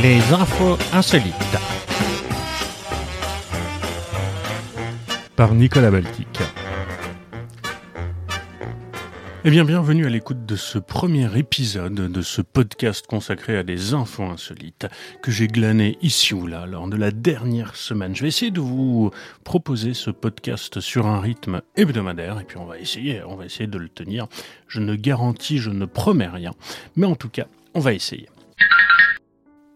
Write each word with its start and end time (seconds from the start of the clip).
Les 0.00 0.20
infos 0.32 0.78
insolites. 0.92 1.34
Par 5.34 5.54
Nicolas 5.54 5.90
Baltic. 5.90 6.38
Eh 9.44 9.50
bien, 9.50 9.64
bienvenue 9.64 10.06
à 10.06 10.08
l'écoute 10.08 10.46
de 10.46 10.54
ce 10.54 10.78
premier 10.78 11.36
épisode 11.36 11.94
de 11.94 12.22
ce 12.22 12.42
podcast 12.42 13.08
consacré 13.08 13.58
à 13.58 13.64
des 13.64 13.92
infos 13.92 14.22
insolites 14.22 14.86
que 15.20 15.32
j'ai 15.32 15.48
glané 15.48 15.98
ici 16.00 16.32
ou 16.32 16.46
là 16.46 16.66
lors 16.66 16.86
de 16.86 16.96
la 16.96 17.10
dernière 17.10 17.74
semaine. 17.74 18.14
Je 18.14 18.22
vais 18.22 18.28
essayer 18.28 18.52
de 18.52 18.60
vous 18.60 19.10
proposer 19.42 19.94
ce 19.94 20.12
podcast 20.12 20.78
sur 20.78 21.08
un 21.08 21.18
rythme 21.20 21.60
hebdomadaire 21.74 22.38
et 22.38 22.44
puis 22.44 22.58
on 22.58 22.66
va 22.66 22.78
essayer, 22.78 23.24
on 23.24 23.34
va 23.34 23.46
essayer 23.46 23.66
de 23.66 23.78
le 23.78 23.88
tenir. 23.88 24.28
Je 24.68 24.78
ne 24.78 24.94
garantis, 24.94 25.58
je 25.58 25.70
ne 25.70 25.86
promets 25.86 26.28
rien, 26.28 26.52
mais 26.94 27.06
en 27.06 27.16
tout 27.16 27.30
cas, 27.30 27.46
on 27.74 27.80
va 27.80 27.94
essayer. 27.94 28.28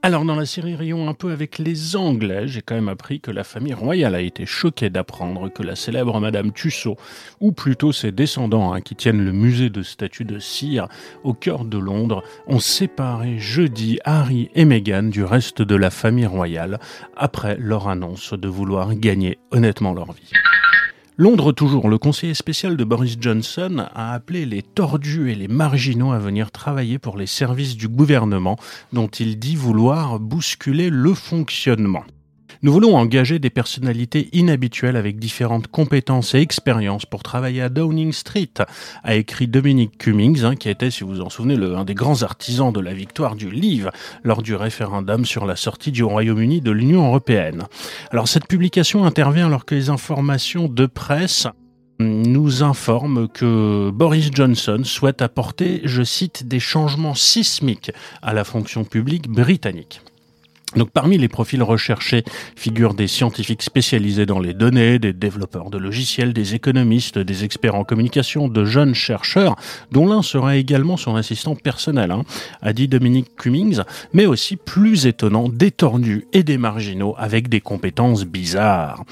Alors 0.05 0.25
dans 0.25 0.35
la 0.35 0.47
série 0.47 0.75
Rions 0.75 1.09
un 1.09 1.15
peu 1.15 1.31
avec 1.31 1.59
les 1.59 1.95
Anglais, 1.95 2.49
j'ai 2.49 2.61
quand 2.61 2.75
même 2.75 2.89
appris 2.89 3.21
que 3.21 3.31
la 3.31 3.45
famille 3.45 3.73
royale 3.73 4.17
a 4.17 4.21
été 4.21 4.47
choquée 4.47 4.91
d'apprendre 4.91 5.49
que 5.49 5.63
la 5.63 5.77
célèbre 5.77 6.19
Madame 6.19 6.51
Tussaud, 6.51 6.97
ou 7.41 7.53
plutôt 7.53 7.93
ses 7.93 8.11
descendants 8.11 8.73
hein, 8.73 8.81
qui 8.81 8.97
tiennent 8.97 9.25
le 9.25 9.31
musée 9.31 9.71
de 9.71 9.85
statues 9.85 10.25
de 10.25 10.41
cire 10.41 10.89
au 11.23 11.35
cœur 11.35 11.65
de 11.65 11.79
Londres, 11.79 12.25
ont 12.49 12.59
séparé 12.59 13.39
jeudi 13.39 14.01
Harry 14.05 14.51
et 14.57 14.65
Meghan 14.65 15.05
du 15.05 15.23
reste 15.23 15.63
de 15.63 15.77
la 15.77 15.91
famille 15.91 16.27
royale 16.27 16.81
après 17.17 17.57
leur 17.61 17.87
annonce 17.87 18.33
de 18.33 18.49
vouloir 18.49 18.97
gagner 18.97 19.39
honnêtement 19.53 19.95
leur 19.95 20.11
vie. 20.11 20.33
Londres 21.23 21.53
toujours, 21.53 21.89
le 21.89 21.99
conseiller 21.99 22.35
spécial 22.35 22.77
de 22.77 22.83
Boris 22.83 23.17
Johnson 23.21 23.87
a 23.95 24.13
appelé 24.13 24.45
les 24.45 24.61
tordus 24.61 25.31
et 25.31 25.37
les 25.37 25.47
marginaux 25.47 26.11
à 26.11 26.19
venir 26.19 26.51
travailler 26.51 26.99
pour 26.99 27.17
les 27.17 27.29
services 27.29 27.77
du 27.77 27.87
gouvernement 27.87 28.57
dont 28.93 29.07
il 29.07 29.39
dit 29.39 29.55
vouloir 29.55 30.19
bousculer 30.19 30.91
le 30.91 31.15
fonctionnement. 31.15 32.03
Nous 32.65 32.73
voulons 32.73 32.95
engager 32.95 33.41
des 33.41 33.51
personnalités 33.51 34.29
inhabituelles 34.33 34.95
avec 34.95 35.19
différentes 35.19 35.67
compétences 35.67 36.37
et 36.37 36.39
expériences 36.39 37.05
pour 37.05 37.25
travailler 37.25 37.61
à 37.61 37.69
Downing 37.69 38.13
Street, 38.13 38.53
a 39.03 39.17
écrit 39.17 39.49
Dominique 39.49 39.99
Cummings, 39.99 40.45
hein, 40.45 40.55
qui 40.55 40.69
était, 40.69 40.93
si 40.93 41.03
vous 41.03 41.21
en 41.23 41.29
souvenez, 41.29 41.57
l'un 41.57 41.85
des 41.85 41.95
grands 41.95 42.23
artisans 42.23 42.73
de 42.73 42.79
la 42.79 42.95
victoire 42.95 43.35
du 43.35 43.51
Livre 43.51 43.91
lors 44.23 44.43
du 44.43 44.55
référendum 44.55 45.25
sur 45.25 45.45
la 45.45 45.57
sortie 45.57 45.91
du 45.91 46.05
Royaume-Uni 46.05 46.61
de 46.61 46.71
l'Union 46.71 47.09
européenne. 47.09 47.65
Alors 48.13 48.29
cette 48.29 48.47
publication 48.47 49.05
intervient 49.05 49.49
alors 49.49 49.65
que 49.65 49.75
les 49.75 49.91
informations 49.91 50.69
de 50.69 50.87
presse 50.87 51.49
nous 51.99 52.63
informent 52.63 53.27
que 53.27 53.91
Boris 53.91 54.31
Johnson 54.33 54.83
souhaite 54.85 55.21
apporter, 55.21 55.81
je 55.83 56.05
cite, 56.05 56.47
des 56.47 56.61
changements 56.61 57.17
sismiques 57.17 57.91
à 58.23 58.33
la 58.33 58.45
fonction 58.45 58.85
publique 58.85 59.29
britannique. 59.29 60.01
Donc 60.77 60.91
parmi 60.91 61.19
les 61.19 61.29
profils 61.29 61.63
recherchés 61.63 62.25
figurent 62.57 62.95
des 62.95 63.09
scientifiques 63.09 63.63
spécialisés 63.63 64.27
dans 64.27 64.41
les 64.41 64.55
données, 64.55 64.99
des 64.99 65.13
développeurs 65.13 65.69
de 65.69 65.79
logiciels, 65.79 66.33
des 66.33 66.55
économistes, 66.55 67.19
des 67.19 67.45
experts 67.45 67.75
en 67.75 67.85
communication, 67.85 68.49
de 68.49 68.65
jeunes 68.65 68.95
chercheurs, 68.95 69.57
dont 69.91 70.07
l'un 70.07 70.23
sera 70.23 70.57
également 70.57 70.97
son 70.97 71.17
assistant 71.17 71.55
personnel, 71.55 72.11
hein, 72.11 72.23
a 72.63 72.73
dit 72.73 72.89
Dominique 72.89 73.37
Cummings, 73.37 73.83
mais 74.13 74.27
aussi 74.27 74.57
plus 74.57 75.07
étonnant, 75.07 75.49
des 75.49 75.73
et 76.33 76.43
des 76.43 76.59
marginaux 76.59 77.15
avec 77.19 77.49
des 77.49 77.61
compétences 77.61 78.25
bizarres. 78.25 79.05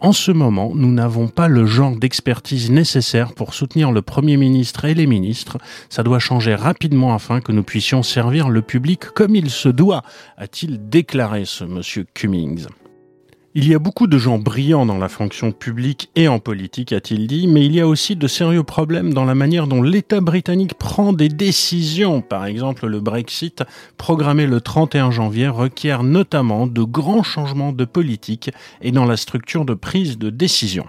En 0.00 0.12
ce 0.12 0.30
moment, 0.30 0.72
nous 0.76 0.92
n'avons 0.92 1.26
pas 1.26 1.48
le 1.48 1.66
genre 1.66 1.96
d'expertise 1.96 2.70
nécessaire 2.70 3.32
pour 3.34 3.52
soutenir 3.52 3.90
le 3.90 4.00
Premier 4.00 4.36
ministre 4.36 4.84
et 4.84 4.94
les 4.94 5.06
ministres. 5.06 5.58
Ça 5.88 6.04
doit 6.04 6.20
changer 6.20 6.54
rapidement 6.54 7.14
afin 7.14 7.40
que 7.40 7.50
nous 7.50 7.64
puissions 7.64 8.04
servir 8.04 8.48
le 8.48 8.62
public 8.62 9.06
comme 9.06 9.34
il 9.34 9.50
se 9.50 9.68
doit, 9.68 10.02
a-t-il 10.36 10.88
déclaré 10.88 11.44
ce 11.46 11.64
monsieur 11.64 12.06
Cummings. 12.14 12.68
Il 13.60 13.66
y 13.66 13.74
a 13.74 13.80
beaucoup 13.80 14.06
de 14.06 14.18
gens 14.18 14.38
brillants 14.38 14.86
dans 14.86 14.98
la 14.98 15.08
fonction 15.08 15.50
publique 15.50 16.10
et 16.14 16.28
en 16.28 16.38
politique, 16.38 16.92
a-t-il 16.92 17.26
dit, 17.26 17.48
mais 17.48 17.66
il 17.66 17.74
y 17.74 17.80
a 17.80 17.88
aussi 17.88 18.14
de 18.14 18.28
sérieux 18.28 18.62
problèmes 18.62 19.12
dans 19.12 19.24
la 19.24 19.34
manière 19.34 19.66
dont 19.66 19.82
l'État 19.82 20.20
britannique 20.20 20.74
prend 20.74 21.12
des 21.12 21.28
décisions. 21.28 22.20
Par 22.20 22.46
exemple, 22.46 22.86
le 22.86 23.00
Brexit, 23.00 23.64
programmé 23.96 24.46
le 24.46 24.60
31 24.60 25.10
janvier, 25.10 25.48
requiert 25.48 26.04
notamment 26.04 26.68
de 26.68 26.84
grands 26.84 27.24
changements 27.24 27.72
de 27.72 27.84
politique 27.84 28.52
et 28.80 28.92
dans 28.92 29.06
la 29.06 29.16
structure 29.16 29.64
de 29.64 29.74
prise 29.74 30.18
de 30.18 30.30
décision 30.30 30.86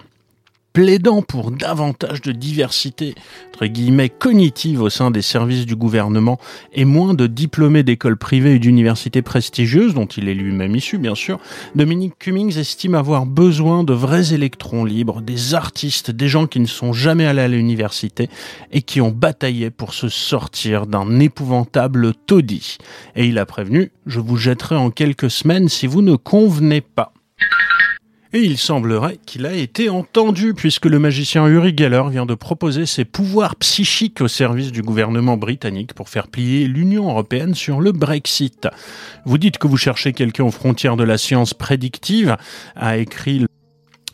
plaidant 0.72 1.22
pour 1.22 1.50
davantage 1.50 2.20
de 2.22 2.32
diversité, 2.32 3.14
entre 3.48 3.66
guillemets, 3.66 4.08
cognitive 4.08 4.82
au 4.82 4.90
sein 4.90 5.10
des 5.10 5.22
services 5.22 5.66
du 5.66 5.76
gouvernement 5.76 6.38
et 6.72 6.84
moins 6.84 7.14
de 7.14 7.26
diplômés 7.26 7.82
d'écoles 7.82 8.16
privées 8.16 8.54
et 8.54 8.58
d'universités 8.58 9.22
prestigieuses, 9.22 9.94
dont 9.94 10.06
il 10.06 10.28
est 10.28 10.34
lui-même 10.34 10.76
issu, 10.76 10.98
bien 10.98 11.14
sûr, 11.14 11.38
Dominique 11.74 12.18
Cummings 12.18 12.58
estime 12.58 12.94
avoir 12.94 13.26
besoin 13.26 13.84
de 13.84 13.92
vrais 13.92 14.32
électrons 14.32 14.84
libres, 14.84 15.20
des 15.20 15.54
artistes, 15.54 16.10
des 16.10 16.28
gens 16.28 16.46
qui 16.46 16.60
ne 16.60 16.66
sont 16.66 16.92
jamais 16.92 17.26
allés 17.26 17.42
à 17.42 17.48
l'université 17.48 18.30
et 18.72 18.82
qui 18.82 19.00
ont 19.00 19.10
bataillé 19.10 19.70
pour 19.70 19.94
se 19.94 20.08
sortir 20.08 20.86
d'un 20.86 21.20
épouvantable 21.20 22.14
taudis. 22.26 22.78
Et 23.16 23.26
il 23.26 23.38
a 23.38 23.46
prévenu, 23.46 23.92
je 24.06 24.20
vous 24.20 24.36
jetterai 24.36 24.76
en 24.76 24.90
quelques 24.90 25.30
semaines 25.30 25.68
si 25.68 25.86
vous 25.86 26.02
ne 26.02 26.16
convenez 26.16 26.80
pas. 26.80 27.12
Et 28.32 28.42
il 28.42 28.58
semblerait 28.58 29.18
qu'il 29.26 29.44
a 29.44 29.54
été 29.54 29.88
entendu 29.88 30.54
puisque 30.54 30.86
le 30.86 31.00
magicien 31.00 31.48
Uri 31.48 31.74
Geller 31.76 32.04
vient 32.10 32.26
de 32.26 32.34
proposer 32.34 32.86
ses 32.86 33.04
pouvoirs 33.04 33.56
psychiques 33.56 34.20
au 34.20 34.28
service 34.28 34.70
du 34.70 34.82
gouvernement 34.82 35.36
britannique 35.36 35.94
pour 35.94 36.08
faire 36.08 36.28
plier 36.28 36.68
l'Union 36.68 37.10
européenne 37.10 37.56
sur 37.56 37.80
le 37.80 37.90
Brexit. 37.90 38.68
Vous 39.24 39.36
dites 39.36 39.58
que 39.58 39.66
vous 39.66 39.76
cherchez 39.76 40.12
quelqu'un 40.12 40.44
aux 40.44 40.52
frontières 40.52 40.96
de 40.96 41.02
la 41.02 41.18
science 41.18 41.54
prédictive, 41.54 42.36
a 42.76 42.98
écrit 42.98 43.46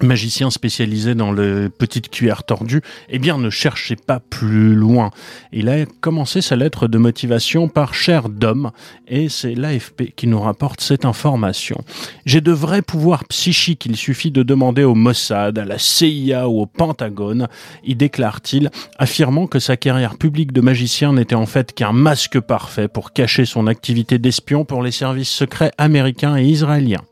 magicien 0.03 0.51
spécialisé 0.51 1.15
dans 1.15 1.33
le 1.33 1.71
petites 1.71 2.11
cuillères 2.11 2.45
tordues, 2.45 2.83
eh 3.09 3.19
bien 3.19 3.39
ne 3.39 3.51
cherchez 3.51 3.97
pas 3.97 4.21
plus 4.21 4.75
loin. 4.75 5.11
Il 5.53 5.69
a 5.69 5.87
commencé 6.01 6.41
sa 6.41 6.57
lettre 6.57 6.89
de 6.89 6.99
motivation 6.99 7.69
par 7.69 7.95
Cher 7.95 8.29
d'homme 8.29 8.71
et 9.09 9.29
c'est 9.29 9.55
l'AFP 9.55 10.15
qui 10.15 10.27
nous 10.27 10.41
rapporte 10.41 10.81
cette 10.81 11.05
information. 11.05 11.83
J'ai 12.25 12.41
de 12.41 12.53
vrais 12.53 12.83
pouvoirs 12.83 13.25
psychiques, 13.25 13.87
il 13.87 13.97
suffit 13.97 14.31
de 14.31 14.43
demander 14.43 14.84
au 14.84 14.95
Mossad, 14.95 15.59
à 15.59 15.65
la 15.65 15.79
CIA 15.79 16.49
ou 16.49 16.61
au 16.61 16.67
Pentagone, 16.67 17.49
y 17.84 17.95
déclare-t-il, 17.95 18.71
affirmant 18.99 19.47
que 19.47 19.59
sa 19.59 19.77
carrière 19.77 20.17
publique 20.17 20.53
de 20.53 20.61
magicien 20.61 21.13
n'était 21.13 21.34
en 21.34 21.47
fait 21.47 21.73
qu'un 21.73 21.93
masque 21.93 22.41
parfait 22.41 22.89
pour 22.89 23.13
cacher 23.13 23.45
son 23.45 23.67
activité 23.67 24.19
d'espion 24.19 24.65
pour 24.65 24.83
les 24.83 24.91
services 24.91 25.31
secrets 25.31 25.73
américains 25.78 26.37
et 26.37 26.45
israéliens. 26.45 27.03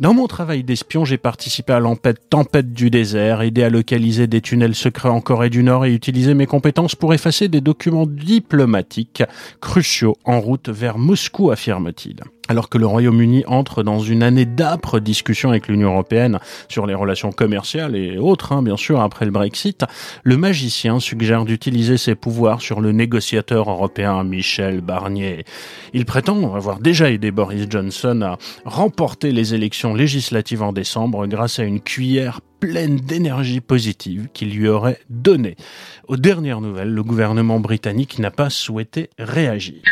Dans 0.00 0.14
mon 0.14 0.28
travail 0.28 0.62
d'espion, 0.62 1.04
j'ai 1.04 1.18
participé 1.18 1.72
à 1.72 1.80
l'empête 1.80 2.30
Tempête 2.30 2.72
du 2.72 2.88
désert, 2.88 3.42
aidé 3.42 3.64
à 3.64 3.68
localiser 3.68 4.28
des 4.28 4.40
tunnels 4.40 4.76
secrets 4.76 5.08
en 5.08 5.20
Corée 5.20 5.50
du 5.50 5.64
Nord 5.64 5.86
et 5.86 5.92
utilisé 5.92 6.34
mes 6.34 6.46
compétences 6.46 6.94
pour 6.94 7.14
effacer 7.14 7.48
des 7.48 7.60
documents 7.60 8.06
diplomatiques 8.06 9.24
cruciaux 9.60 10.16
en 10.24 10.40
route 10.40 10.68
vers 10.68 10.98
Moscou, 10.98 11.50
affirme-t-il. 11.50 12.22
Alors 12.50 12.70
que 12.70 12.78
le 12.78 12.86
Royaume-Uni 12.86 13.44
entre 13.46 13.82
dans 13.82 14.00
une 14.00 14.22
année 14.22 14.46
d'âpres 14.46 15.00
discussions 15.00 15.50
avec 15.50 15.68
l'Union 15.68 15.90
européenne 15.90 16.38
sur 16.68 16.86
les 16.86 16.94
relations 16.94 17.30
commerciales 17.30 17.94
et 17.94 18.16
autres, 18.16 18.52
hein, 18.52 18.62
bien 18.62 18.78
sûr, 18.78 19.00
après 19.00 19.26
le 19.26 19.30
Brexit, 19.30 19.84
le 20.24 20.38
magicien 20.38 20.98
suggère 20.98 21.44
d'utiliser 21.44 21.98
ses 21.98 22.14
pouvoirs 22.14 22.62
sur 22.62 22.80
le 22.80 22.92
négociateur 22.92 23.68
européen 23.68 24.24
Michel 24.24 24.80
Barnier. 24.80 25.44
Il 25.92 26.06
prétend 26.06 26.54
avoir 26.54 26.78
déjà 26.78 27.10
aidé 27.10 27.30
Boris 27.30 27.66
Johnson 27.68 28.22
à 28.22 28.38
remporter 28.64 29.30
les 29.30 29.54
élections 29.54 29.92
législatives 29.92 30.62
en 30.62 30.72
décembre 30.72 31.26
grâce 31.26 31.58
à 31.58 31.64
une 31.64 31.80
cuillère 31.80 32.40
pleine 32.60 32.96
d'énergie 32.96 33.60
positive 33.60 34.28
qu'il 34.32 34.54
lui 34.54 34.68
aurait 34.68 34.98
donnée. 35.10 35.56
Aux 36.08 36.16
dernières 36.16 36.62
nouvelles, 36.62 36.92
le 36.92 37.02
gouvernement 37.02 37.60
britannique 37.60 38.18
n'a 38.18 38.30
pas 38.30 38.50
souhaité 38.50 39.10
réagir. 39.18 39.82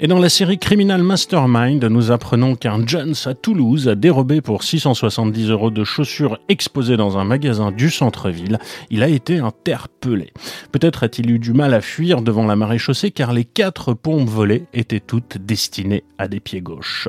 Et 0.00 0.08
dans 0.08 0.18
la 0.18 0.28
série 0.28 0.58
Criminal 0.58 1.02
Mastermind, 1.02 1.84
nous 1.84 2.10
apprenons 2.10 2.56
qu'un 2.56 2.84
Jones 2.84 3.14
à 3.26 3.34
Toulouse 3.34 3.88
a 3.88 3.94
dérobé 3.94 4.40
pour 4.40 4.64
670 4.64 5.50
euros 5.50 5.70
de 5.70 5.84
chaussures 5.84 6.40
exposées 6.48 6.96
dans 6.96 7.16
un 7.16 7.24
magasin 7.24 7.70
du 7.70 7.90
centre-ville. 7.90 8.58
Il 8.90 9.04
a 9.04 9.08
été 9.08 9.38
interpellé. 9.38 10.32
Peut-être 10.72 11.04
a-t-il 11.04 11.30
eu 11.30 11.38
du 11.38 11.52
mal 11.52 11.74
à 11.74 11.80
fuir 11.80 12.22
devant 12.22 12.44
la 12.44 12.56
marée 12.56 12.78
chaussée 12.78 13.12
car 13.12 13.32
les 13.32 13.44
quatre 13.44 13.94
pompes 13.94 14.28
volées 14.28 14.64
étaient 14.72 15.00
toutes 15.00 15.38
destinées 15.38 16.02
à 16.18 16.26
des 16.26 16.40
pieds 16.40 16.60
gauches. 16.60 17.08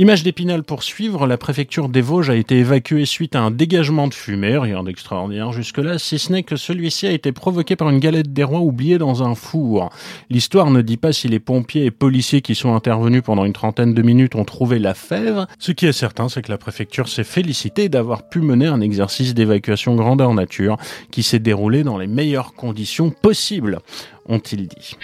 Image 0.00 0.22
d'Épinal 0.22 0.62
pour 0.62 0.82
suivre, 0.82 1.26
la 1.26 1.36
préfecture 1.36 1.90
des 1.90 2.00
Vosges 2.00 2.30
a 2.30 2.34
été 2.34 2.56
évacuée 2.56 3.04
suite 3.04 3.36
à 3.36 3.42
un 3.42 3.50
dégagement 3.50 4.08
de 4.08 4.14
fumée, 4.14 4.56
rien 4.56 4.82
d'extraordinaire 4.82 5.52
jusque-là, 5.52 5.98
si 5.98 6.18
ce 6.18 6.32
n'est 6.32 6.42
que 6.42 6.56
celui-ci 6.56 7.06
a 7.06 7.10
été 7.10 7.32
provoqué 7.32 7.76
par 7.76 7.90
une 7.90 7.98
galette 7.98 8.32
des 8.32 8.42
rois 8.42 8.60
oubliée 8.60 8.96
dans 8.96 9.22
un 9.22 9.34
four. 9.34 9.90
L'histoire 10.30 10.70
ne 10.70 10.80
dit 10.80 10.96
pas 10.96 11.12
si 11.12 11.28
les 11.28 11.38
pompiers 11.38 11.84
et 11.84 11.90
policiers 11.90 12.40
qui 12.40 12.54
sont 12.54 12.74
intervenus 12.74 13.20
pendant 13.22 13.44
une 13.44 13.52
trentaine 13.52 13.92
de 13.92 14.00
minutes 14.00 14.36
ont 14.36 14.46
trouvé 14.46 14.78
la 14.78 14.94
fève. 14.94 15.44
Ce 15.58 15.70
qui 15.70 15.84
est 15.84 15.92
certain, 15.92 16.30
c'est 16.30 16.40
que 16.40 16.50
la 16.50 16.56
préfecture 16.56 17.06
s'est 17.06 17.22
félicitée 17.22 17.90
d'avoir 17.90 18.26
pu 18.26 18.40
mener 18.40 18.68
un 18.68 18.80
exercice 18.80 19.34
d'évacuation 19.34 19.96
grandeur 19.96 20.32
nature 20.32 20.78
qui 21.10 21.22
s'est 21.22 21.40
déroulé 21.40 21.82
dans 21.82 21.98
les 21.98 22.06
meilleures 22.06 22.54
conditions 22.54 23.10
possibles, 23.10 23.80
ont-ils 24.26 24.66
dit. 24.66 24.96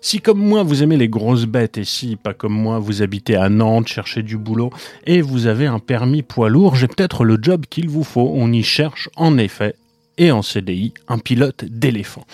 Si 0.00 0.20
comme 0.20 0.38
moi 0.38 0.62
vous 0.62 0.82
aimez 0.82 0.96
les 0.96 1.08
grosses 1.08 1.46
bêtes 1.46 1.78
et 1.78 1.84
si 1.84 2.16
pas 2.16 2.34
comme 2.34 2.52
moi 2.52 2.78
vous 2.78 3.02
habitez 3.02 3.36
à 3.36 3.48
Nantes, 3.48 3.88
cherchez 3.88 4.22
du 4.22 4.36
boulot 4.36 4.70
et 5.06 5.20
vous 5.20 5.46
avez 5.46 5.66
un 5.66 5.80
permis 5.80 6.22
poids 6.22 6.48
lourd, 6.48 6.76
j'ai 6.76 6.86
peut-être 6.86 7.24
le 7.24 7.38
job 7.40 7.66
qu'il 7.68 7.88
vous 7.88 8.04
faut. 8.04 8.30
On 8.34 8.52
y 8.52 8.62
cherche 8.62 9.08
en 9.16 9.38
effet 9.38 9.74
et 10.16 10.30
en 10.30 10.42
CDI 10.42 10.94
un 11.08 11.18
pilote 11.18 11.64
d'éléphant 11.64 12.24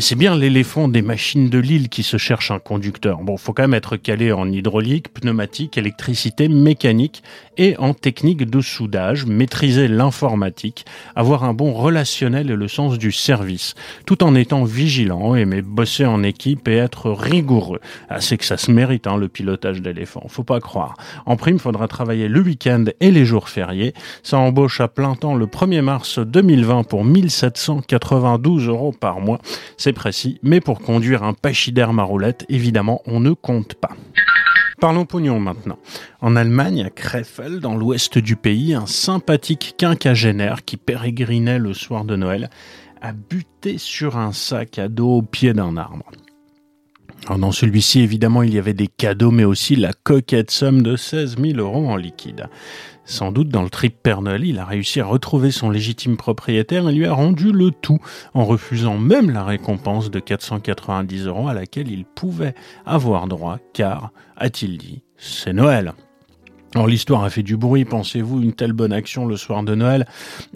c'est 0.00 0.16
bien 0.16 0.36
l'éléphant 0.36 0.88
des 0.88 1.00
machines 1.00 1.48
de 1.48 1.58
Lille 1.58 1.88
qui 1.88 2.02
se 2.02 2.16
cherche 2.16 2.50
un 2.50 2.58
conducteur. 2.58 3.18
Bon, 3.22 3.36
faut 3.36 3.52
quand 3.52 3.62
même 3.62 3.74
être 3.74 3.96
calé 3.96 4.32
en 4.32 4.50
hydraulique, 4.50 5.14
pneumatique, 5.14 5.78
électricité, 5.78 6.48
mécanique 6.48 7.22
et 7.56 7.76
en 7.78 7.94
technique 7.94 8.50
de 8.50 8.60
soudage, 8.60 9.26
maîtriser 9.26 9.86
l'informatique, 9.86 10.86
avoir 11.14 11.44
un 11.44 11.54
bon 11.54 11.72
relationnel 11.72 12.50
et 12.50 12.56
le 12.56 12.68
sens 12.68 12.98
du 12.98 13.12
service, 13.12 13.74
tout 14.06 14.24
en 14.24 14.34
étant 14.34 14.64
vigilant, 14.64 15.36
aimer 15.36 15.62
bosser 15.62 16.04
en 16.04 16.24
équipe 16.24 16.66
et 16.66 16.76
être 16.76 17.10
rigoureux. 17.12 17.80
Ah, 18.10 18.20
c'est 18.20 18.36
que 18.38 18.44
ça 18.44 18.56
se 18.56 18.72
mérite, 18.72 19.06
hein, 19.06 19.16
le 19.16 19.28
pilotage 19.28 19.80
d'éléphant. 19.82 20.26
Faut 20.28 20.44
pas 20.44 20.60
croire. 20.60 20.96
En 21.26 21.36
prime, 21.36 21.60
faudra 21.60 21.86
travailler 21.86 22.28
le 22.28 22.40
week-end 22.40 22.84
et 23.00 23.12
les 23.12 23.24
jours 23.24 23.48
fériés. 23.48 23.94
Ça 24.24 24.36
embauche 24.38 24.80
à 24.80 24.88
plein 24.88 25.14
temps 25.14 25.36
le 25.36 25.46
1er 25.46 25.80
mars 25.80 26.18
2020 26.18 26.82
pour 26.82 27.04
1792 27.04 28.66
euros 28.66 28.92
par 28.92 29.20
mois 29.20 29.38
c'est 29.76 29.92
précis, 29.92 30.38
mais 30.42 30.60
pour 30.60 30.80
conduire 30.80 31.22
un 31.22 31.32
pachyderme 31.34 31.98
à 31.98 32.02
roulette, 32.02 32.44
évidemment, 32.48 33.02
on 33.06 33.20
ne 33.20 33.32
compte 33.32 33.74
pas. 33.74 33.96
Parlons 34.80 35.06
pognon 35.06 35.40
maintenant. 35.40 35.78
En 36.20 36.36
Allemagne, 36.36 36.84
à 36.84 36.90
Krefeld, 36.90 37.60
dans 37.60 37.76
l'ouest 37.76 38.18
du 38.18 38.36
pays, 38.36 38.74
un 38.74 38.86
sympathique 38.86 39.74
quinquagénaire 39.78 40.64
qui 40.64 40.76
pérégrinait 40.76 41.58
le 41.58 41.72
soir 41.72 42.04
de 42.04 42.14
Noël 42.14 42.50
a 43.00 43.12
buté 43.12 43.78
sur 43.78 44.18
un 44.18 44.32
sac 44.32 44.78
à 44.78 44.88
dos 44.88 45.18
au 45.18 45.22
pied 45.22 45.54
d'un 45.54 45.76
arbre. 45.76 46.10
Dans 47.38 47.52
celui-ci, 47.52 48.00
évidemment, 48.00 48.42
il 48.42 48.54
y 48.54 48.58
avait 48.58 48.74
des 48.74 48.86
cadeaux, 48.86 49.30
mais 49.30 49.44
aussi 49.44 49.76
la 49.76 49.92
coquette 49.92 50.50
somme 50.50 50.82
de 50.82 50.96
16 50.96 51.36
000 51.38 51.58
euros 51.58 51.88
en 51.88 51.96
liquide. 51.96 52.48
Sans 53.04 53.30
doute 53.30 53.48
dans 53.48 53.62
le 53.62 53.70
trip 53.70 54.08
il 54.42 54.58
a 54.58 54.64
réussi 54.64 55.00
à 55.00 55.06
retrouver 55.06 55.52
son 55.52 55.70
légitime 55.70 56.16
propriétaire 56.16 56.88
et 56.88 56.92
lui 56.92 57.06
a 57.06 57.12
rendu 57.12 57.52
le 57.52 57.70
tout 57.70 58.00
en 58.34 58.44
refusant 58.44 58.98
même 58.98 59.30
la 59.30 59.44
récompense 59.44 60.10
de 60.10 60.18
490 60.18 61.26
euros 61.26 61.48
à 61.48 61.54
laquelle 61.54 61.88
il 61.88 62.04
pouvait 62.04 62.54
avoir 62.84 63.28
droit 63.28 63.58
car, 63.72 64.10
a-t-il 64.36 64.76
dit, 64.76 65.02
c'est 65.16 65.52
Noël. 65.52 65.94
Alors 66.76 66.88
l'histoire 66.88 67.24
a 67.24 67.30
fait 67.30 67.42
du 67.42 67.56
bruit, 67.56 67.86
pensez-vous, 67.86 68.42
une 68.42 68.52
telle 68.52 68.74
bonne 68.74 68.92
action 68.92 69.24
le 69.24 69.38
soir 69.38 69.62
de 69.62 69.74
Noël? 69.74 70.06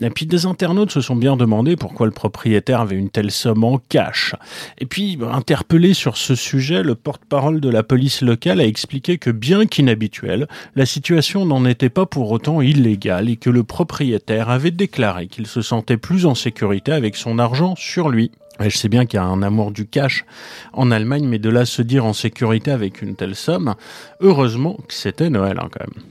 Et 0.02 0.10
puis 0.10 0.26
des 0.26 0.44
internautes 0.44 0.90
se 0.90 1.00
sont 1.00 1.16
bien 1.16 1.34
demandé 1.34 1.76
pourquoi 1.76 2.04
le 2.04 2.12
propriétaire 2.12 2.82
avait 2.82 2.96
une 2.96 3.08
telle 3.08 3.30
somme 3.30 3.64
en 3.64 3.78
cash. 3.78 4.34
Et 4.76 4.84
puis, 4.84 5.18
interpellé 5.32 5.94
sur 5.94 6.18
ce 6.18 6.34
sujet, 6.34 6.82
le 6.82 6.94
porte-parole 6.94 7.62
de 7.62 7.70
la 7.70 7.82
police 7.82 8.20
locale 8.20 8.60
a 8.60 8.66
expliqué 8.66 9.16
que 9.16 9.30
bien 9.30 9.64
qu'inhabituelle, 9.64 10.46
la 10.76 10.84
situation 10.84 11.46
n'en 11.46 11.64
était 11.64 11.88
pas 11.88 12.04
pour 12.04 12.30
autant 12.30 12.60
illégale 12.60 13.30
et 13.30 13.36
que 13.36 13.48
le 13.48 13.64
propriétaire 13.64 14.50
avait 14.50 14.72
déclaré 14.72 15.26
qu'il 15.26 15.46
se 15.46 15.62
sentait 15.62 15.96
plus 15.96 16.26
en 16.26 16.34
sécurité 16.34 16.92
avec 16.92 17.16
son 17.16 17.38
argent 17.38 17.76
sur 17.76 18.10
lui. 18.10 18.30
Je 18.68 18.76
sais 18.76 18.88
bien 18.88 19.06
qu'il 19.06 19.16
y 19.16 19.20
a 19.20 19.24
un 19.24 19.42
amour 19.42 19.70
du 19.70 19.86
cash 19.86 20.24
en 20.72 20.90
Allemagne, 20.90 21.26
mais 21.26 21.38
de 21.38 21.48
là 21.48 21.64
se 21.64 21.80
dire 21.80 22.04
en 22.04 22.12
sécurité 22.12 22.70
avec 22.70 23.00
une 23.00 23.16
telle 23.16 23.34
somme, 23.34 23.74
heureusement 24.20 24.78
que 24.86 24.94
c'était 24.94 25.30
Noël 25.30 25.58
hein, 25.60 25.68
quand 25.72 25.80
même. 25.80 26.04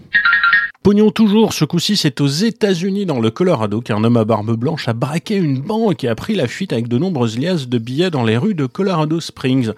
Pognon 0.81 1.11
toujours, 1.11 1.53
ce 1.53 1.65
coup-ci 1.65 1.97
c'est 1.97 2.21
aux 2.21 2.27
États-Unis 2.27 3.05
dans 3.05 3.19
le 3.19 3.29
Colorado 3.29 3.81
qu'un 3.81 4.03
homme 4.03 4.17
à 4.17 4.23
barbe 4.23 4.55
blanche 4.55 4.87
a 4.87 4.93
braqué 4.93 5.35
une 5.35 5.59
banque 5.59 6.03
et 6.03 6.07
a 6.07 6.15
pris 6.15 6.35
la 6.35 6.47
fuite 6.47 6.73
avec 6.73 6.87
de 6.87 6.97
nombreuses 6.97 7.37
liasses 7.37 7.67
de 7.67 7.77
billets 7.77 8.09
dans 8.09 8.23
les 8.23 8.37
rues 8.37 8.55
de 8.55 8.65
Colorado 8.65 9.19
Springs. 9.19 9.73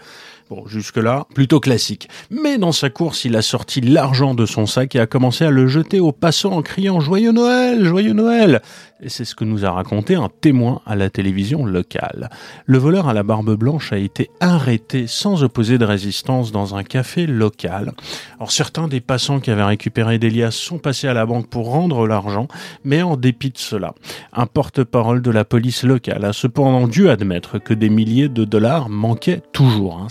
Bon, 0.51 0.67
jusque-là, 0.67 1.27
plutôt 1.33 1.61
classique. 1.61 2.09
Mais 2.29 2.57
dans 2.57 2.73
sa 2.73 2.89
course, 2.89 3.23
il 3.23 3.37
a 3.37 3.41
sorti 3.41 3.79
l'argent 3.79 4.35
de 4.35 4.45
son 4.45 4.65
sac 4.65 4.95
et 4.95 4.99
a 4.99 5.07
commencé 5.07 5.45
à 5.45 5.49
le 5.49 5.65
jeter 5.67 5.99
aux 6.01 6.11
passants 6.11 6.51
en 6.51 6.61
criant 6.61 6.99
Joyeux 6.99 7.31
Noël, 7.31 7.85
Joyeux 7.85 8.13
Noël 8.13 8.61
C'est 9.07 9.25
ce 9.25 9.35
que 9.35 9.43
nous 9.43 9.65
a 9.65 9.71
raconté 9.71 10.15
un 10.15 10.29
témoin 10.29 10.81
à 10.85 10.95
la 10.95 11.09
télévision 11.09 11.65
locale. 11.65 12.29
Le 12.65 12.77
voleur 12.77 13.07
à 13.07 13.13
la 13.13 13.23
barbe 13.23 13.55
blanche 13.55 13.93
a 13.93 13.97
été 13.97 14.29
arrêté 14.39 15.07
sans 15.07 15.43
opposer 15.43 15.77
de 15.77 15.85
résistance 15.85 16.51
dans 16.51 16.75
un 16.75 16.83
café 16.83 17.25
local. 17.25 17.93
Alors 18.37 18.51
certains 18.51 18.87
des 18.87 19.01
passants 19.01 19.39
qui 19.39 19.51
avaient 19.51 19.63
récupéré 19.63 20.19
des 20.19 20.29
liasses 20.29 20.55
sont 20.55 20.77
passés 20.77 21.07
à 21.07 21.13
la 21.13 21.25
banque 21.25 21.47
pour 21.47 21.69
rendre 21.69 22.07
l'argent, 22.07 22.47
mais 22.83 23.01
en 23.01 23.17
dépit 23.17 23.49
de 23.49 23.57
cela, 23.57 23.93
un 24.33 24.45
porte-parole 24.45 25.21
de 25.21 25.31
la 25.31 25.45
police 25.45 25.83
locale 25.83 26.25
a 26.25 26.33
cependant 26.33 26.87
dû 26.87 27.09
admettre 27.09 27.59
que 27.59 27.73
des 27.73 27.89
milliers 27.89 28.29
de 28.29 28.45
dollars 28.45 28.89
manquaient 28.89 29.41
toujours. 29.51 29.97
Hein, 29.97 30.07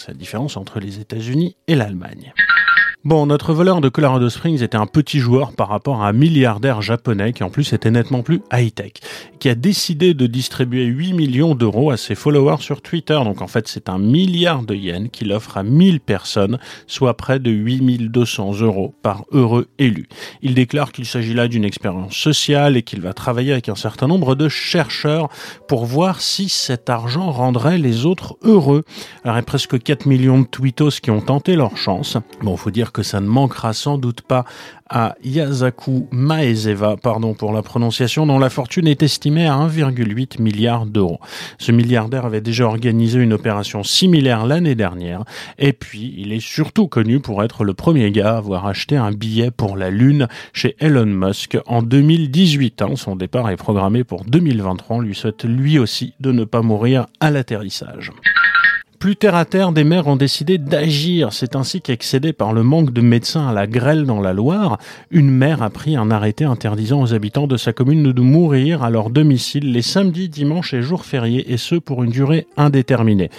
entre 0.57 0.81
les 0.81 1.01
États-Unis 1.01 1.57
et 1.67 1.75
l'Allemagne. 1.75 2.33
Bon, 3.03 3.25
notre 3.25 3.55
voleur 3.55 3.81
de 3.81 3.89
Colorado 3.89 4.29
Springs 4.29 4.63
était 4.63 4.77
un 4.77 4.87
petit 4.87 5.21
joueur 5.21 5.53
par 5.53 5.69
rapport 5.69 6.03
à 6.03 6.09
un 6.09 6.13
milliardaire 6.13 6.83
japonais 6.83 7.33
qui 7.33 7.43
en 7.43 7.49
plus 7.49 7.73
était 7.73 7.91
nettement 7.91 8.21
plus 8.21 8.43
high-tech, 8.53 8.93
qui 9.39 9.49
a 9.49 9.55
décidé 9.55 10.13
de 10.13 10.27
distribuer 10.27 10.85
8 10.85 11.15
millions 11.15 11.55
d'euros 11.55 11.91
à 11.91 11.97
ses 11.97 12.15
followers 12.15 12.61
sur 12.61 12.83
Twitter. 12.83 13.19
Donc 13.25 13.41
en 13.41 13.47
fait, 13.47 13.69
c'est 13.69 13.89
un 13.89 13.99
milliard 13.99 14.65
de 14.65 14.75
yens 14.75 15.09
qu'il 15.11 15.33
offre 15.33 15.57
à 15.57 15.63
1000 15.63 16.01
personnes, 16.01 16.59
soit 16.87 17.17
près 17.17 17.39
de 17.39 17.51
8200 17.51 18.61
euros 18.61 18.95
par 19.01 19.25
heureux 19.33 19.69
élu. 19.79 20.07
Il 20.43 20.53
déclare 20.53 20.93
qu'il 20.93 21.07
s'agit 21.07 21.33
là 21.33 21.49
d'une 21.49 21.65
expérience 21.65 22.15
sociale 22.15 22.77
et 22.77 22.83
qu'il 22.83 23.01
va 23.01 23.15
travailler 23.15 23.53
avec 23.53 23.71
un 23.71 23.77
certain 23.77 24.09
nombre 24.09 24.35
de 24.35 24.51
chercheurs 24.51 25.31
pour 25.69 25.87
voir 25.87 26.21
si 26.21 26.51
cet 26.51 26.91
argent 26.91 27.31
rendrait 27.31 27.79
les 27.79 28.05
autres 28.05 28.37
heureux. 28.43 28.85
Alors 29.25 29.37
il 29.37 29.39
y 29.39 29.41
a 29.41 29.45
presque 29.45 29.83
4 29.83 30.05
millions 30.05 30.41
de 30.43 30.47
tweetos 30.47 31.01
qui 31.03 31.11
ont 31.11 31.23
tenté 31.23 31.57
leur 31.57 31.79
chance. 31.79 32.19
Bon, 32.43 32.59
faut 32.59 32.71
dire 32.71 32.90
que 32.93 33.03
ça 33.03 33.21
ne 33.21 33.27
manquera 33.27 33.73
sans 33.73 33.99
doute 33.99 34.23
pas 34.23 34.45
à 34.91 35.15
Yasaku 35.23 36.09
Maezeva, 36.11 36.97
pardon 36.97 37.35
pour 37.35 37.53
la 37.53 37.63
prononciation, 37.63 38.27
dont 38.27 38.41
la 38.41 38.51
fortune 38.51 38.89
est 38.89 39.05
estimée 39.05 39.47
à 39.47 39.55
1,8 39.55 40.43
milliard 40.43 40.85
d'euros. 40.85 41.21
Ce 41.59 41.71
milliardaire 41.71 42.27
avait 42.27 42.41
déjà 42.41 42.67
organisé 42.67 43.21
une 43.21 43.33
opération 43.33 43.85
similaire 43.85 44.47
l'année 44.47 44.75
dernière, 44.75 45.23
et 45.59 45.73
puis 45.73 46.15
il 46.19 46.33
est 46.33 46.45
surtout 46.45 46.89
connu 46.89 47.21
pour 47.21 47.45
être 47.45 47.63
le 47.63 47.73
premier 47.73 48.11
gars 48.11 48.35
à 48.35 48.39
avoir 48.39 48.67
acheté 48.67 48.97
un 48.97 49.13
billet 49.13 49.53
pour 49.53 49.77
la 49.77 49.91
Lune 49.91 50.27
chez 50.53 50.75
Elon 50.81 51.07
Musk 51.07 51.57
en 51.67 51.83
2018. 51.83 52.83
Hein. 52.83 52.97
Son 52.97 53.15
départ 53.15 53.49
est 53.51 53.57
programmé 53.57 54.03
pour 54.03 54.25
2023. 54.25 54.97
On 54.97 55.01
lui 55.01 55.15
souhaite 55.15 55.45
lui 55.45 55.79
aussi 55.79 56.15
de 56.19 56.33
ne 56.33 56.45
pas 56.45 56.63
mourir 56.63 57.07
à 57.21 57.31
l'atterrissage. 57.31 58.11
Plus 59.01 59.17
terre 59.17 59.35
à 59.35 59.47
terre, 59.47 59.73
des 59.73 59.83
maires 59.83 60.09
ont 60.09 60.17
décidé 60.17 60.59
d'agir. 60.59 61.33
C'est 61.33 61.57
ainsi 61.57 61.81
qu'excédé 61.81 62.35
par 62.35 62.53
le 62.53 62.63
manque 62.63 62.93
de 62.93 63.01
médecins 63.01 63.49
à 63.49 63.55
la 63.55 63.67
grêle 63.67 64.05
dans 64.05 64.21
la 64.21 64.35
Loire, 64.35 64.77
une 65.11 65.31
maire 65.31 65.63
a 65.63 65.71
pris 65.71 65.97
un 65.97 66.11
arrêté 66.11 66.45
interdisant 66.45 67.01
aux 67.01 67.15
habitants 67.15 67.47
de 67.47 67.57
sa 67.57 67.73
commune 67.73 68.13
de 68.13 68.21
mourir 68.21 68.83
à 68.83 68.91
leur 68.91 69.09
domicile 69.09 69.73
les 69.73 69.81
samedis, 69.81 70.29
dimanches 70.29 70.75
et 70.75 70.83
jours 70.83 71.07
fériés, 71.07 71.51
et 71.51 71.57
ce 71.57 71.77
pour 71.77 72.05
une 72.05 72.11
durée 72.11 72.47
indéterminée 72.59 73.31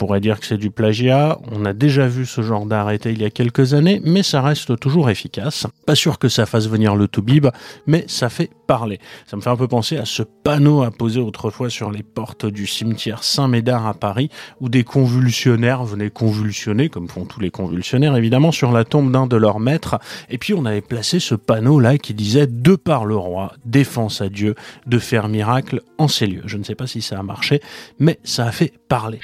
pourrait 0.00 0.20
dire 0.20 0.40
que 0.40 0.46
c'est 0.46 0.56
du 0.56 0.70
plagiat. 0.70 1.38
On 1.52 1.66
a 1.66 1.74
déjà 1.74 2.06
vu 2.06 2.24
ce 2.24 2.40
genre 2.40 2.64
d'arrêté 2.64 3.12
il 3.12 3.20
y 3.20 3.24
a 3.26 3.30
quelques 3.30 3.74
années, 3.74 4.00
mais 4.02 4.22
ça 4.22 4.40
reste 4.40 4.80
toujours 4.80 5.10
efficace. 5.10 5.66
Pas 5.84 5.94
sûr 5.94 6.18
que 6.18 6.30
ça 6.30 6.46
fasse 6.46 6.68
venir 6.68 6.96
le 6.96 7.06
toubib, 7.06 7.48
mais 7.86 8.06
ça 8.08 8.30
fait 8.30 8.48
parler. 8.66 8.98
Ça 9.26 9.36
me 9.36 9.42
fait 9.42 9.50
un 9.50 9.58
peu 9.58 9.68
penser 9.68 9.98
à 9.98 10.06
ce 10.06 10.22
panneau 10.22 10.82
apposé 10.82 11.20
autrefois 11.20 11.68
sur 11.68 11.90
les 11.90 12.02
portes 12.02 12.46
du 12.46 12.66
cimetière 12.66 13.22
Saint-Médard 13.22 13.86
à 13.86 13.92
Paris, 13.92 14.30
où 14.62 14.70
des 14.70 14.84
convulsionnaires 14.84 15.84
venaient 15.84 16.08
convulsionner, 16.08 16.88
comme 16.88 17.06
font 17.06 17.26
tous 17.26 17.40
les 17.40 17.50
convulsionnaires 17.50 18.16
évidemment, 18.16 18.52
sur 18.52 18.72
la 18.72 18.84
tombe 18.84 19.12
d'un 19.12 19.26
de 19.26 19.36
leurs 19.36 19.60
maîtres. 19.60 19.98
Et 20.30 20.38
puis 20.38 20.54
on 20.54 20.64
avait 20.64 20.80
placé 20.80 21.20
ce 21.20 21.34
panneau-là 21.34 21.98
qui 21.98 22.14
disait 22.14 22.46
De 22.46 22.74
par 22.74 23.04
le 23.04 23.16
roi, 23.16 23.52
défense 23.66 24.22
à 24.22 24.30
Dieu 24.30 24.54
de 24.86 24.98
faire 24.98 25.28
miracle 25.28 25.82
en 25.98 26.08
ces 26.08 26.26
lieux. 26.26 26.44
Je 26.46 26.56
ne 26.56 26.64
sais 26.64 26.74
pas 26.74 26.86
si 26.86 27.02
ça 27.02 27.18
a 27.18 27.22
marché, 27.22 27.60
mais 27.98 28.18
ça 28.24 28.46
a 28.46 28.50
fait 28.50 28.72
parler. 28.88 29.20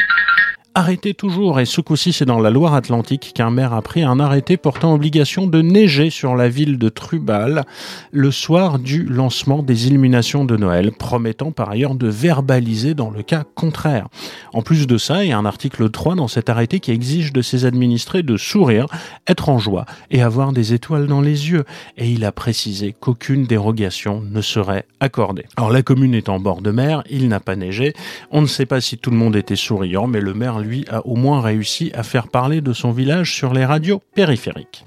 Arrêtez 0.79 1.15
toujours, 1.15 1.59
et 1.59 1.65
ce 1.65 1.81
coup-ci 1.81 2.13
c'est 2.13 2.27
dans 2.27 2.39
la 2.39 2.51
Loire-Atlantique 2.51 3.33
qu'un 3.35 3.51
maire 3.51 3.73
a 3.73 3.81
pris 3.81 4.03
un 4.03 4.21
arrêté 4.21 4.59
portant 4.59 4.93
obligation 4.93 5.47
de 5.47 5.63
neiger 5.63 6.11
sur 6.11 6.37
la 6.37 6.51
ville 6.51 6.77
de 6.77 6.91
Trubal 6.91 7.65
le 8.13 8.31
soir 8.31 8.79
du 8.79 9.03
lancement 9.03 9.63
des 9.63 9.87
illuminations 9.87 10.45
de 10.45 10.55
Noël, 10.59 10.93
promettant 10.93 11.51
par 11.51 11.71
ailleurs 11.71 11.95
de 11.95 12.09
verbaliser 12.09 12.93
dans 12.93 13.09
le 13.09 13.23
cas 13.23 13.45
contraire. 13.55 14.09
En 14.53 14.61
plus 14.61 14.87
de 14.87 14.99
ça, 14.99 15.25
il 15.25 15.31
y 15.31 15.33
a 15.33 15.39
un 15.39 15.47
article 15.47 15.89
3 15.89 16.15
dans 16.15 16.29
cet 16.29 16.51
arrêté 16.51 16.79
qui 16.79 16.91
exige 16.91 17.33
de 17.33 17.41
ses 17.41 17.65
administrés 17.65 18.23
de 18.23 18.37
sourire, 18.37 18.85
être 19.27 19.49
en 19.49 19.59
joie 19.59 19.87
et 20.11 20.21
avoir 20.21 20.53
des 20.53 20.75
étoiles 20.75 21.07
dans 21.07 21.23
les 21.23 21.49
yeux, 21.49 21.65
et 21.97 22.11
il 22.11 22.23
a 22.23 22.33
précisé 22.33 22.95
qu'aucune 23.01 23.47
dérogation 23.47 24.23
ne 24.31 24.43
serait 24.43 24.85
accordée. 25.01 25.47
Alors 25.57 25.71
la 25.71 25.81
commune 25.81 26.15
est 26.15 26.29
en 26.29 26.39
bord 26.39 26.61
de 26.61 26.71
mer, 26.71 27.03
il 27.09 27.29
n'a 27.29 27.41
pas 27.41 27.57
neigé, 27.57 27.95
on 28.31 28.43
ne 28.43 28.47
sait 28.47 28.67
pas 28.67 28.83
si 28.83 28.99
tout 28.99 29.11
le 29.11 29.17
monde 29.17 29.37
était 29.37 29.57
souriant, 29.57 30.07
mais 30.07 30.21
le 30.21 30.35
maire 30.35 30.66
a 30.89 31.07
au 31.07 31.17
moins 31.17 31.41
réussi 31.41 31.91
à 31.95 32.03
faire 32.03 32.29
parler 32.29 32.61
de 32.61 32.73
son 32.73 32.91
village 32.91 33.35
sur 33.35 33.53
les 33.53 33.65
radios 33.65 34.03
périphériques. 34.15 34.85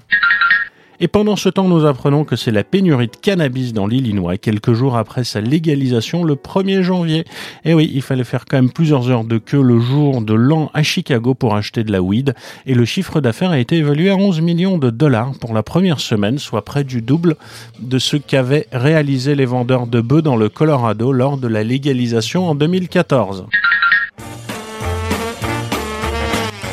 Et 1.02 1.08
pendant 1.08 1.34
ce 1.36 1.48
temps, 1.48 1.66
nous 1.66 1.86
apprenons 1.86 2.24
que 2.24 2.36
c'est 2.36 2.50
la 2.50 2.62
pénurie 2.62 3.06
de 3.06 3.16
cannabis 3.16 3.72
dans 3.72 3.86
l'Illinois, 3.86 4.36
quelques 4.36 4.74
jours 4.74 4.98
après 4.98 5.24
sa 5.24 5.40
légalisation 5.40 6.24
le 6.24 6.34
1er 6.34 6.82
janvier. 6.82 7.24
Et 7.64 7.72
oui, 7.72 7.90
il 7.94 8.02
fallait 8.02 8.22
faire 8.22 8.44
quand 8.44 8.58
même 8.58 8.70
plusieurs 8.70 9.10
heures 9.10 9.24
de 9.24 9.38
queue 9.38 9.62
le 9.62 9.80
jour 9.80 10.20
de 10.20 10.34
l'an 10.34 10.70
à 10.74 10.82
Chicago 10.82 11.32
pour 11.32 11.54
acheter 11.54 11.84
de 11.84 11.92
la 11.92 12.02
weed, 12.02 12.34
et 12.66 12.74
le 12.74 12.84
chiffre 12.84 13.22
d'affaires 13.22 13.50
a 13.50 13.58
été 13.58 13.76
évalué 13.76 14.10
à 14.10 14.16
11 14.16 14.42
millions 14.42 14.76
de 14.76 14.90
dollars 14.90 15.32
pour 15.40 15.54
la 15.54 15.62
première 15.62 16.00
semaine, 16.00 16.38
soit 16.38 16.66
près 16.66 16.84
du 16.84 17.00
double 17.00 17.36
de 17.80 17.98
ce 17.98 18.18
qu'avaient 18.18 18.66
réalisé 18.70 19.34
les 19.34 19.46
vendeurs 19.46 19.86
de 19.86 20.02
bœufs 20.02 20.22
dans 20.22 20.36
le 20.36 20.50
Colorado 20.50 21.12
lors 21.12 21.38
de 21.38 21.48
la 21.48 21.64
légalisation 21.64 22.46
en 22.46 22.54
2014. 22.54 23.46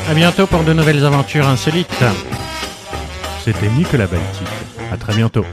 À 0.08 0.14
bientôt 0.14 0.46
pour 0.46 0.64
de 0.64 0.72
nouvelles 0.72 1.04
aventures 1.04 1.46
insolites. 1.46 2.02
C'était 3.44 3.68
Nicolas 3.68 4.06
Baltic. 4.06 4.48
À 4.90 4.96
très 4.96 5.14
bientôt. 5.14 5.44